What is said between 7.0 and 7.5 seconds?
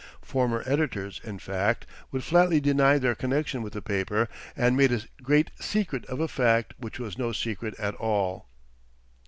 no